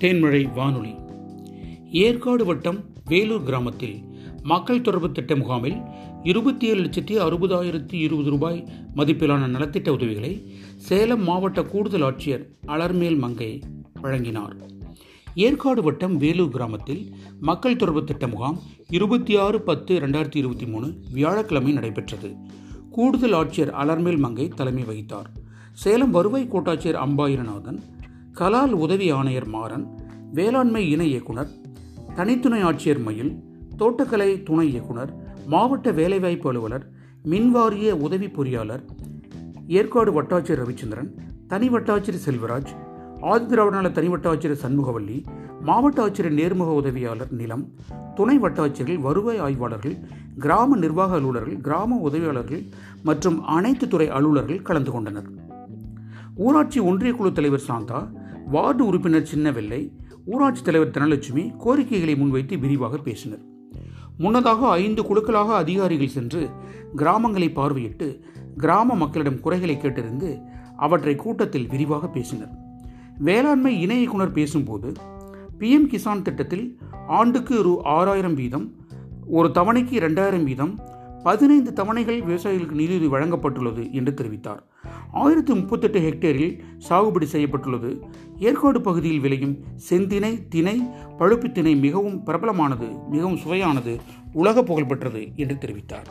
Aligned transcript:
தேன்மழை 0.00 0.52
வானொலி. 0.54 0.94
ஏற்காடு 1.90 2.44
வட்டம் 2.44 2.84
வேலூர் 3.04 3.42
கிராமத்தில் 3.42 4.02
மக்கள் 4.42 4.80
தொடர்பு 4.80 5.12
திட்ட 5.12 5.34
முகாமில் 5.36 5.82
இருபத்தி 6.22 6.66
ஏழு 6.66 6.80
லட்சத்தி 6.80 7.18
அறுபதாயிரத்தி 7.26 7.92
இருபது 7.92 8.30
ரூபாய் 8.30 8.68
மதிப்பிலான 8.96 9.46
நலத்திட்ட 9.46 9.88
உதவிகளை 9.88 10.54
சேலம் 10.76 11.22
மாவட்ட 11.22 11.62
கூடுதல் 11.62 12.02
ஆட்சியர் 12.02 12.46
அலர்மேல் 12.66 13.18
மங்கை 13.18 13.62
வழங்கினார். 14.02 14.56
ஏற்காடு 15.34 15.82
வட்டம் 15.82 16.16
வேலூர் 16.16 16.48
கிராமத்தில் 16.48 17.14
மக்கள் 17.40 17.76
தொடர்பு 17.76 18.04
திட்ட 18.04 18.28
முகாம் 18.28 18.58
இருபத்தி 18.88 19.36
ஆறு 19.36 19.62
பத்து 19.62 20.00
ரெண்டாயிரத்தி 20.00 20.36
இருபத்தி 20.36 20.66
மூணு 20.66 20.94
வியாழக்கிழமை 21.12 21.72
நடைபெற்றது. 21.72 22.34
கூடுதல் 22.90 23.32
ஆட்சியர் 23.32 23.70
அலர்மேல் 23.82 24.18
மங்கை 24.18 24.48
தலைமை 24.48 24.82
வகித்தார். 24.82 25.30
சேலம் 25.72 26.10
வருவாய் 26.10 26.48
கோட்டாட்சியர் 26.52 27.00
அம்பாயிரநாதன் 27.06 27.78
கலால் 28.34 28.70
உதவி 28.70 29.10
ஆணையர் 29.10 29.46
மாறன் 29.46 29.86
வேளாண்மை 30.32 30.90
இணை 30.90 31.08
இயக்குனர் 31.08 31.48
தனித்துணை 32.14 32.62
ஆட்சியர் 32.62 33.02
மயில் 33.02 33.42
தோட்டக்கலை 33.78 34.42
துணை 34.42 34.70
இயக்குனர் 34.70 35.12
மாவட்ட 35.46 35.92
வேலைவாய்ப்பு 35.92 36.48
அலுவலர் 36.48 36.90
மின்வாரிய 37.24 37.90
உதவி 37.90 38.26
பொறியாளர் 38.26 38.84
ஏற்காடு 39.66 40.22
வட்டாட்சியர் 40.22 40.62
ரவிச்சந்திரன் 40.62 41.10
தனி 41.46 41.68
வட்டாட்சியர் 41.68 42.22
செல்வராஜ் 42.26 42.72
ஆதிதிராவிட 43.22 43.92
தனி 43.92 44.08
வட்டாட்சியர் 44.08 44.58
சண்முகவல்லி 44.62 45.24
மாவட்ட 45.60 46.06
ஆட்சியர் 46.06 46.34
நேர்முக 46.34 46.74
உதவியாளர் 46.74 47.30
நிலம் 47.30 47.68
துணை 48.14 48.38
வட்டாட்சியர்கள் 48.38 49.00
வருவாய் 49.00 49.38
ஆய்வாளர்கள் 49.38 49.96
கிராம 50.38 50.76
நிர்வாக 50.76 51.14
அலுவலர்கள் 51.14 51.60
கிராம 51.60 51.96
உதவியாளர்கள் 51.96 52.68
மற்றும் 53.02 53.42
அனைத்து 53.42 53.88
துறை 53.88 54.08
அலுவலர்கள் 54.08 54.62
கலந்து 54.62 54.90
கொண்டனர். 54.90 55.24
ஊராட்சி 56.34 56.80
ஒன்றிய 56.80 57.12
குழு 57.12 57.32
தலைவர் 57.32 57.62
சாந்தா 57.68 58.10
வார்டு 58.50 58.86
உறுப்பினர் 58.86 59.28
சின்னவெல்லை. 59.34 59.90
ஊராட்சி 60.24 60.62
தலைவர் 60.62 60.90
தனலட்சுமி 60.90 61.56
கோரிக்கைகளை 61.56 62.16
முன்வைத்து 62.16 62.58
விரிவாக 62.58 62.96
பேசினர். 62.96 63.40
முன்னதாக 64.18 64.70
ஐந்து 64.70 65.02
குழுக்களாக 65.02 65.46
அதிகாரிகள் 65.46 66.08
சென்று 66.08 66.48
கிராமங்களை 66.96 67.48
பார்வையிட்டு 67.50 68.20
கிராம 68.56 68.94
மக்களிடம் 68.94 69.40
குறைகளை 69.40 69.76
கேட்டறிந்து 69.76 70.42
அவற்றை 70.76 71.16
கூட்டத்தில் 71.16 71.66
விரிவாக 71.66 72.08
பேசினர். 72.08 72.50
வேளாண்மை 73.18 73.80
இணை 73.80 73.98
இயக்குனர் 73.98 74.32
பேசும்போது 74.32 74.92
பிஎம் 75.58 75.88
கிசான் 75.92 76.22
திட்டத்தில் 76.22 76.78
ஆண்டுக்கு 77.08 77.62
ரூ 77.62 77.80
ஆறாயிரம் 77.82 78.34
வீதம் 78.34 78.72
ஒரு 79.26 79.48
தவணைக்கு 79.48 79.92
இரண்டாயிரம் 79.92 80.44
வீதம் 80.44 80.78
பதினைந்து 81.26 81.72
தவணைகள் 81.72 82.18
விவசாயிகளுக்கு 82.20 82.78
நிதியுதவி 82.80 83.08
வழங்கப்பட்டுள்ளது 83.14 83.90
என்று 83.98 84.12
தெரிவித்தார். 84.20 84.62
ஆயிரத்தி 85.12 85.54
முப்பத்தெட்டு 85.54 86.00
ஹெக்டேரில் 86.00 86.58
சாகுபடி 86.88 87.24
செய்யப்பட்டுள்ளது. 87.24 87.90
ஏற்காடு 88.38 88.80
பகுதியில் 88.80 89.20
விளையும் 89.20 89.54
செந்தினை 89.88 90.48
திணை 90.48 90.76
பழுப்பு 91.18 91.52
திணை 91.52 91.76
மிகவும் 91.76 92.18
பிரபலமானது 92.26 92.88
மிகவும் 93.08 93.38
சுவையானது 93.44 93.94
உலக 94.32 94.62
புகழ்பெற்றது 94.62 95.32
என்று 95.36 95.54
தெரிவித்தார். 95.54 96.10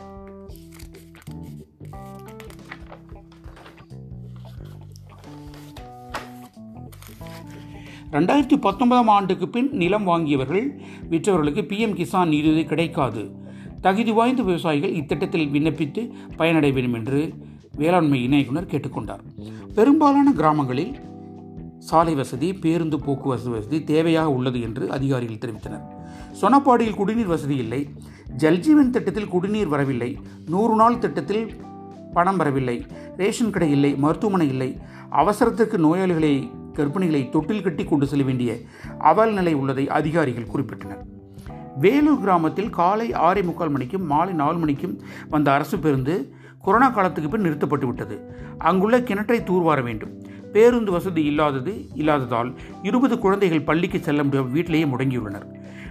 ரெண்டாயிரத்தி 8.10 8.56
பத்தொன்பதாம் 8.56 9.08
ஆண்டுக்கு 9.08 9.48
பின் 9.48 9.70
நிலம் 9.70 10.06
வாங்கியவர்கள் 10.06 10.66
விற்றவர்களுக்கு 11.10 11.62
பிஎம் 11.70 11.96
கிசான் 12.00 12.32
நிதியுதவி 12.34 12.64
கிடைக்காது. 12.64 13.42
தகுதி 13.84 14.10
வாய்ந்த 14.10 14.42
விவசாயிகள் 14.42 14.92
இத்திட்டத்தில் 14.92 15.50
விண்ணப்பித்து 15.54 16.02
பயனடைய 16.36 16.74
வேண்டும் 16.74 16.94
என்று 16.94 17.34
வேளாண்மை 17.76 18.18
இணையுனர் 18.28 18.68
கேட்டுக்கொண்டார். 18.72 19.22
பெரும்பாலான 19.74 20.32
கிராமங்களில் 20.32 20.92
சாலை 21.78 22.14
வசதி 22.14 22.54
பேருந்து 22.54 23.00
போக்குவரத்து 23.00 23.50
வசதி 23.50 23.78
தேவையாக 23.78 24.24
உள்ளது 24.24 24.60
என்று 24.60 24.90
அதிகாரிகள் 24.90 25.42
தெரிவித்தனர். 25.42 25.84
சொனப்பாடியில் 26.40 26.94
குடிநீர் 26.94 27.26
வசதி 27.26 27.56
இல்லை. 27.56 27.88
ஜல்ஜீவன் 28.36 28.90
திட்டத்தில் 28.90 29.28
குடிநீர் 29.28 29.66
வரவில்லை. 29.66 30.18
நூறு 30.48 30.74
நாள் 30.74 30.98
திட்டத்தில் 30.98 31.56
பணம் 32.12 32.36
வரவில்லை. 32.36 32.86
ரேஷன் 33.16 33.50
கடை 33.50 33.70
இல்லை. 33.70 33.94
மருத்துவமனை 33.94 34.48
இல்லை. 34.48 34.76
அவசரத்திற்கு 35.10 35.78
நோயாளிகளை 35.78 36.50
கர்ப்பிணிகளை 36.72 37.28
தொட்டில் 37.28 37.62
கட்டி 37.62 37.84
கொண்டு 37.84 38.06
செல்ல 38.06 38.24
வேண்டிய 38.24 38.56
அவல் 38.98 39.32
நிலை 39.32 39.54
உள்ளதை 39.54 39.88
அதிகாரிகள் 39.88 40.52
குறிப்பிட்டனர். 40.54 41.04
வேலூர் 41.78 42.20
கிராமத்தில் 42.20 42.70
காலை 42.70 43.12
ஆறே 43.12 43.42
முக்கால் 43.42 43.76
மணிக்கும் 43.76 44.06
மாலை 44.06 44.34
நாலு 44.34 44.58
மணிக்கும் 44.58 45.00
வந்த 45.28 45.52
அரசு 45.52 45.78
பேருந்து 45.78 46.34
கொரோனா 46.62 46.88
காலத்துக்கு 46.88 47.30
பின் 47.30 47.40
நிறுத்தப்பட்டு 47.40 47.86
விட்டது. 47.86 48.34
அங்குள்ள 48.58 48.98
கிணற்றை 48.98 49.42
தூர்வார 49.42 49.80
வேண்டும். 49.82 50.12
பேருந்து 50.52 50.90
வசதி 50.90 51.24
இல்லாதது 51.24 51.86
இல்லாததால் 51.94 52.54
இருபது 52.82 53.18
குழந்தைகள் 53.18 53.60
பள்ளிக்கு 53.60 53.98
செல்ல 53.98 54.24
முடியாமல் 54.24 54.52
வீட்டிலேயே 54.52 54.84
முடங்கியுள்ளனர். 54.84 55.46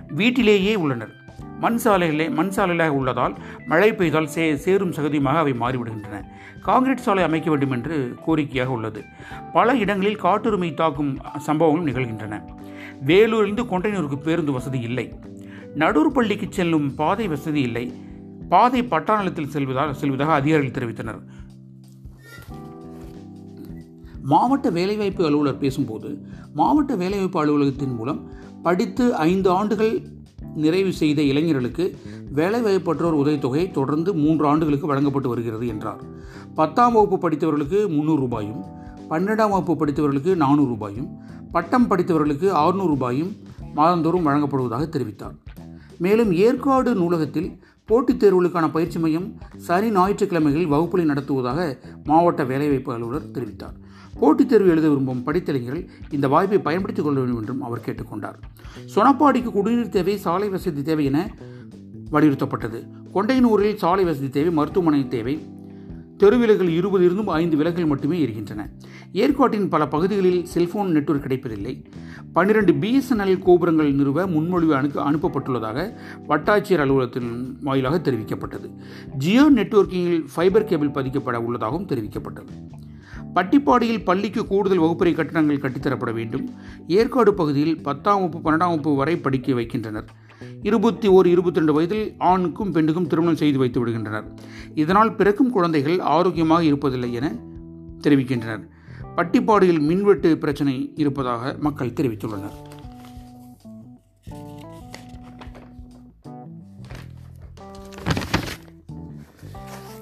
வீட்டிலேயே 0.07 0.75
உள்ளனர். 0.75 1.13
மண் 1.59 1.79
சாலைகளே 1.83 2.31
மண் 2.31 2.51
சாலைகளாக 2.55 2.87
உள்ளதால் 2.87 3.35
மழை 3.65 3.93
பெய்தால் 3.93 4.31
சே 4.35 4.55
சேரும் 4.55 4.91
சகதியுமாக 4.91 5.41
அவை 5.41 5.53
மாறிவிடுகின்றன. 5.53 6.21
காங்கிரீட் 6.61 7.05
சாலை 7.05 7.23
அமைக்க 7.23 7.49
வேண்டும் 7.49 7.71
என்று 7.71 8.15
கோரிக்கையாக 8.27 8.65
உள்ளது. 8.65 9.03
பல 9.53 9.75
இடங்களில் 9.75 10.21
காட்டுரிமை 10.21 10.73
தாக்கும் 10.73 11.17
சம்பவங்களும் 11.47 11.87
நிகழ்கின்றன. 11.89 12.41
வேலூரிலிருந்து 13.05 13.63
கொண்டைனூருக்கு 13.63 14.15
பேருந்து 14.15 14.51
வசதி 14.51 14.79
இல்லை. 14.79 15.19
நடூர் 15.75 16.13
பள்ளிக்கு 16.13 16.47
செல்லும் 16.49 16.95
பாதை 16.95 17.27
வசதி 17.27 17.61
இல்லை. 17.61 17.93
பாதை 18.49 18.83
பட்டாளத்தில் 18.83 19.47
செல்வதாக 19.47 19.93
செல்வதாக 19.93 20.31
அதிகாரிகள் 20.31 20.75
தெரிவித்தனர். 20.75 21.21
மாவட்ட 24.21 24.69
வேலைவாய்ப்பு 24.69 25.25
அலுவலர் 25.25 25.57
பேசும்போது 25.57 26.09
மாவட்ட 26.53 26.95
வேலைவாய்ப்பு 26.95 27.39
அலுவலகத்தின் 27.39 27.95
மூலம் 27.95 28.29
படித்து 28.63 29.15
ஐந்து 29.15 29.49
ஆண்டுகள் 29.49 30.07
நிறைவு 30.55 30.93
செய்த 30.93 31.21
இளைஞர்களுக்கு 31.21 31.97
வேலைவாய்ப்பற்றோர் 32.35 33.19
உதவித்தொகை 33.21 33.71
தொடர்ந்து 33.71 34.13
மூன்று 34.13 34.47
ஆண்டுகளுக்கு 34.47 34.87
வழங்கப்பட்டு 34.87 35.29
வருகிறது 35.29 35.67
என்றார். 35.67 36.01
பத்தாம் 36.55 36.93
வகுப்பு 36.93 37.29
படித்தவர்களுக்கு 37.29 37.87
முந்நூறு 37.87 38.19
ரூபாயும் 38.19 38.63
பன்னெண்டாம் 39.09 39.49
வகுப்பு 39.49 39.85
படித்தவர்களுக்கு 39.85 40.35
நானூறு 40.35 40.67
ரூபாயும் 40.67 41.09
பட்டம் 41.51 41.89
படித்தவர்களுக்கு 41.89 42.51
ஆறுநூறு 42.51 42.87
ரூபாயும் 42.87 43.35
மாதந்தோறும் 43.73 44.27
வழங்கப்படுவதாக 44.27 44.87
தெரிவித்தார். 44.89 45.35
மேலும் 46.03 46.31
ஏற்காடு 46.45 46.91
நூலகத்தில் 46.95 47.49
போட்டித் 47.85 48.21
தேர்வுகளுக்கான 48.23 48.67
பயிற்சி 48.71 48.99
மையம் 48.99 49.27
சனி 49.57 49.89
ஞாயிற்றுக்கிழமைகளில் 49.91 50.71
வகுப்புகளை 50.71 51.03
நடத்துவதாக 51.03 51.77
மாவட்ட 52.03 52.43
வேலைவாய்ப்பு 52.43 52.93
அலுவலர் 52.93 53.31
தெரிவித்தார். 53.31 53.77
போட்டித் 54.19 54.49
தேர்வு 54.49 54.69
எழுத 54.69 54.87
விரும்பும் 54.89 55.23
படித்தளைஞர்கள் 55.25 55.87
இந்த 56.09 56.27
வாய்ப்பை 56.27 56.59
பயன்படுத்திக் 56.59 57.05
கொள்ள 57.05 57.19
வேண்டும் 57.19 57.39
என்றும் 57.39 57.61
அவர் 57.61 57.85
கேட்டுக்கொண்டார் 57.85 58.37
சொனப்பாடிக்கு 58.95 59.51
குடிநீர் 59.51 59.95
தேவை 59.97 60.17
சாலை 60.17 60.49
வசதி 60.49 60.81
தேவை 60.81 61.05
என 61.05 61.19
வலியுறுத்தப்பட்டது. 62.11 62.79
கொண்டையனூரில் 63.13 63.75
சாலை 63.75 64.03
வசதி 64.03 64.29
தேவை 64.29 64.51
மருத்துவமனை 64.53 65.07
தேவை 65.07 65.35
தெருவிலகுகள் 66.23 66.69
இருபது 66.69 67.05
இருந்தும் 67.05 67.27
ஐந்து 67.27 67.57
விலகல் 67.57 67.85
மட்டுமே 67.85 68.19
இருக்கின்றன. 68.19 68.69
ஏற்காட்டின் 69.11 69.69
பல 69.69 69.87
பகுதிகளில் 69.87 70.45
செல்போன் 70.45 70.91
நெட்வொர்க் 70.91 71.21
கிடைப்பதில்லை. 71.21 71.85
பன்னிரண்டு 72.33 72.73
பிஎஸ்என்எல் 72.73 73.39
கோபுரங்கள் 73.39 73.93
நிறுவ 73.93 74.27
முன்மொழிவு 74.27 74.69
அனுப்ப 74.69 75.11
அனுப்பப்பட்டுள்ளதாக 75.11 75.93
வட்டாட்சியர் 76.27 76.79
அலுவலகத்தின் 76.79 77.57
வாயிலாக 77.61 78.11
தெரிவிக்கப்பட்டது. 78.11 78.69
ஜியோ 79.17 79.51
நெட்வொர்க்கிங்கில் 79.51 80.25
ஃபைபர் 80.35 80.63
கேபிள் 80.63 80.91
பதிக்கப்பட 80.91 81.41
உள்ளதாகவும் 81.41 81.87
தெரிவிக்கப்பட்டது. 81.87 82.53
பட்டிப்பாடியில் 83.35 84.03
பள்ளிக்கு 84.03 84.47
கூடுதல் 84.47 84.77
வகுப்பறை 84.77 85.13
கட்டணங்கள் 85.13 85.57
கட்டித்தரப்பட 85.57 86.13
வேண்டும். 86.13 86.49
ஏற்காடு 86.87 87.33
பகுதியில் 87.33 87.81
பத்தாம் 87.81 88.21
வகுப்பு 88.21 88.51
பன்னெண்டாம் 88.51 88.73
வகுப்பு 88.73 88.95
வரை 88.95 89.17
படிக்க 89.17 89.53
வைக்கின்றனர். 89.53 90.09
இருபத்தி 90.63 91.07
ஓர் 91.07 91.27
இருபத்தி 91.27 91.57
ரெண்டு 91.57 91.73
வயதில் 91.73 92.15
ஆணுக்கும் 92.17 92.71
பெண்ணுக்கும் 92.71 93.07
திருமணம் 93.07 93.35
செய்து 93.35 93.57
வைத்து 93.57 93.85
விடுகின்றனர். 93.85 94.23
இதனால் 94.75 95.15
பிறக்கும் 95.15 95.51
குழந்தைகள் 95.51 95.99
ஆரோக்கியமாக 95.99 96.63
இருப்பதில்லை 96.63 97.11
என 97.11 97.35
தெரிவிக்கின்றனர். 98.01 98.69
பட்டிப்பாடியில் 99.15 99.79
மின்வெட்டு 99.79 100.37
பிரச்சனை 100.37 100.91
இருப்பதாக 100.95 101.55
மக்கள் 101.59 101.89
தெரிவித்துள்ளனர். 101.89 102.55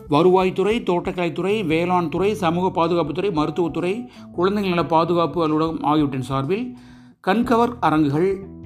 வருவாய்த்துறை 0.10 0.84
தோட்டக்கலைத்துறை 0.84 1.66
வேளாண் 1.66 2.10
துறை 2.10 2.34
சமூக 2.34 2.66
பாதுகாப்புத்துறை 2.70 3.32
மருத்துவத்துறை 3.32 4.10
குழந்தைகள் 4.32 4.72
நல 4.72 4.86
பாதுகாப்பு 4.86 5.44
அலுவலகம் 5.44 5.82
ஆகியவற்றின் 5.82 6.22
சார்பில் 6.22 6.78
கண்கவர் 7.28 7.74
அரங்குகள் 7.80 8.60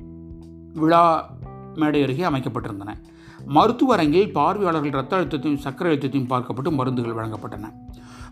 விழா 0.74 1.35
மேடை 1.76 2.04
அருகே 2.04 2.24
அமைக்கப்பட்டிருந்தன. 2.24 2.94
மருத்துவ 3.46 3.94
அரங்கில் 3.94 4.32
பார்வையாளர்கள் 4.32 4.92
இரத்த 4.92 5.16
அழுத்தத்தையும் 5.18 5.60
சக்கர 5.60 5.90
அழுத்தத்தையும் 5.90 6.30
பார்க்கப்பட்டு 6.30 6.72
மருந்துகள் 6.72 7.18
வழங்கப்பட்டன. 7.20 7.72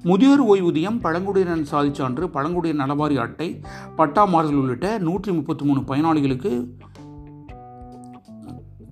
முதியோர் 0.04 0.44
ஓய்வூதியம் 0.44 1.00
பழங்குடியினர் 1.00 1.70
சாதிச்சான்று 1.72 2.24
பழங்குடியினர் 2.28 2.82
நலவாரி 2.82 3.18
அட்டை 3.18 3.62
பட்டா 3.96 4.26
மாறுதல் 4.26 4.56
உள்ளிட்ட 4.56 4.98
நூற்றி 4.98 5.32
முப்பத்தி 5.32 5.66
மூணு 5.66 5.80
பயனாளிகளுக்கு 5.80 6.52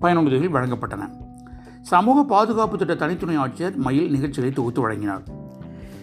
பயனுதவிகள் 0.00 0.54
வழங்கப்பட்டன. 0.56 1.10
சமூக 1.80 2.22
பாதுகாப்பு 2.22 2.78
திட்ட 2.78 2.94
தனித்துணை 2.94 3.36
ஆட்சியர் 3.36 3.76
மயில் 3.76 4.10
நிகழ்ச்சிகளை 4.10 4.54
தொகுத்து 4.54 4.80
வழங்கினார். 4.80 5.24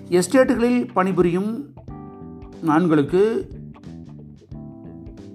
எஸ்டேட்டுகளில் 0.09 0.93
பணிபுரியும் 0.93 1.73
நான்களுக்கு 2.61 3.21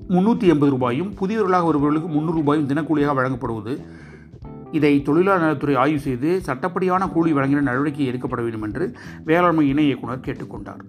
முன்னூற்றி 0.09 0.49
எண்பது 0.49 0.71
ரூபாயும் 0.71 1.15
புதியவர்களாக 1.21 1.65
வருபவர்களுக்கு 1.65 2.09
முந்நூறு 2.09 2.37
ரூபாயும் 2.37 2.69
தினக்கூலியாக 2.69 3.15
வழங்கப்படுவது. 3.15 3.75
இதை 4.73 5.03
தொழிலாளர் 5.03 5.41
நலத்துறை 5.41 5.75
ஆய்வு 5.75 5.99
செய்து 5.99 6.41
சட்டப்படியான 6.47 7.09
கூலி 7.13 7.33
வழங்கின 7.33 7.61
நடவடிக்கை 7.61 8.07
எடுக்கப்பட 8.07 8.43
வேண்டும் 8.43 8.63
என்று 8.63 8.93
வேளாண்மை 9.25 9.69
இணை 9.69 9.85
இயக்குனர் 9.85 10.25
கேட்டுக்கொண்டார் 10.25 10.83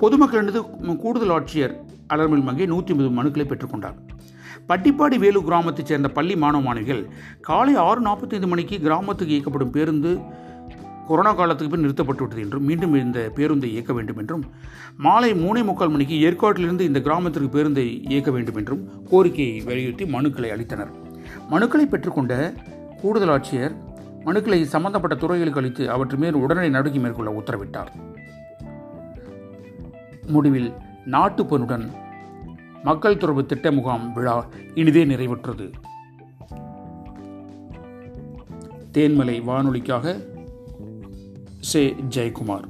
பொதுமக்களிடந்து 0.00 0.96
கூடுதல் 0.96 1.30
ஆட்சியர் 1.30 1.74
அலர்மில் 2.08 2.42
மங்கை 2.42 2.66
நூற்றி 2.66 2.94
ஐம்பது 2.94 3.10
மனுக்களை 3.18 3.46
பெற்றுக்கொண்டார் 3.48 3.96
பட்டிப்பாடி 4.68 5.18
வேலு 5.18 5.40
கிராமத்தைச் 5.40 5.86
சேர்ந்த 5.86 6.08
பள்ளி 6.08 6.36
மாணவ 6.36 6.62
மாணவிகள் 6.62 7.06
காலை 7.40 7.74
ஆறு 7.74 8.00
நாற்பத்தைந்து 8.00 8.48
மணிக்கு 8.48 8.78
கிராமத்துக்கு 8.80 9.34
இயக்கப்படும் 9.34 9.70
பேருந்து 9.70 10.18
கொரோனா 11.08 11.32
காலத்துக்கு 11.32 11.72
பின் 11.74 11.84
நிறுத்தப்பட்டுவிட்டது 11.84 12.42
என்றும் 12.44 12.66
மீண்டும் 12.68 12.94
இந்த 12.94 13.20
பேருந்தை 13.36 13.68
இயக்க 13.74 13.92
வேண்டும் 13.98 14.18
என்றும் 14.22 14.42
மாலை 14.96 15.30
மூணே 15.42 15.60
முக்கால் 15.68 15.92
மணிக்கு 15.94 16.16
ஏற்காட்டிலிருந்து 16.26 16.86
இந்த 16.88 17.00
கிராமத்திற்கு 17.00 17.50
பேருந்தை 17.56 17.86
இயக்க 18.12 18.30
வேண்டும் 18.30 18.58
என்றும் 18.60 18.82
கோரிக்கையை 19.10 19.58
வலியுறுத்தி 19.68 20.04
மனுக்களை 20.16 20.50
அளித்தனர். 20.54 20.92
மனுக்களை 21.50 21.86
பெற்றுக்கொண்ட 21.92 22.34
கூடுதல் 23.02 23.32
ஆட்சியர் 23.36 23.74
மனுக்களை 24.24 24.60
சம்பந்தப்பட்ட 24.74 25.16
துறைகளுக்கு 25.16 25.60
அளித்து 25.60 25.84
அவற்றின் 25.90 26.22
மேல் 26.24 26.40
உடனடி 26.44 26.70
நடவடிக்கை 26.70 27.02
மேற்கொள்ள 27.02 27.30
உத்தரவிட்டார். 27.40 27.90
முடிவில் 30.34 30.70
நாட்டுப்பனுடன் 31.14 31.86
மக்கள் 32.82 33.20
தொடர்பு 33.20 33.42
திட்ட 33.46 33.68
முகாம் 33.72 34.12
விழா 34.12 34.34
இனிதே 34.74 35.04
நிறைவுற்றது. 35.04 35.68
தேன்மலை 38.96 39.36
வானொலிக்காக 39.48 40.16
சே 41.60 41.94
ஜெயக்குமார் 42.08 42.66